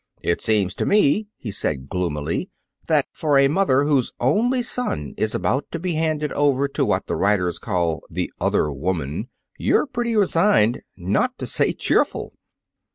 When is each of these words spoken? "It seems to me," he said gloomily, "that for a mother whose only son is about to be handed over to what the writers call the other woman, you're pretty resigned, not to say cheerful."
"It 0.23 0.41
seems 0.41 0.73
to 0.77 0.85
me," 0.87 1.27
he 1.37 1.51
said 1.51 1.87
gloomily, 1.87 2.49
"that 2.87 3.05
for 3.11 3.37
a 3.37 3.47
mother 3.47 3.83
whose 3.83 4.11
only 4.19 4.63
son 4.63 5.13
is 5.15 5.35
about 5.35 5.69
to 5.73 5.77
be 5.79 5.93
handed 5.93 6.31
over 6.31 6.67
to 6.69 6.83
what 6.83 7.05
the 7.05 7.15
writers 7.15 7.59
call 7.59 8.01
the 8.09 8.33
other 8.41 8.71
woman, 8.71 9.27
you're 9.59 9.85
pretty 9.85 10.15
resigned, 10.15 10.81
not 10.97 11.37
to 11.37 11.45
say 11.45 11.71
cheerful." 11.71 12.33